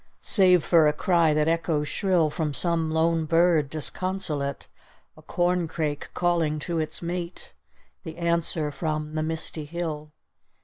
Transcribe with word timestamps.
Save 0.23 0.63
for 0.63 0.87
a 0.87 0.93
cry 0.93 1.31
that 1.31 1.47
echoes 1.47 1.87
shrill 1.87 2.31
From 2.31 2.55
some 2.55 2.89
lone 2.89 3.25
bird 3.25 3.69
disconsolate; 3.69 4.67
A 5.15 5.21
corncrake 5.21 6.09
calling 6.15 6.57
to 6.57 6.79
its 6.79 7.03
mate; 7.03 7.53
The 8.03 8.17
answer 8.17 8.71
from 8.71 9.13
the 9.13 9.21
misty 9.21 9.65
hill. 9.65 10.11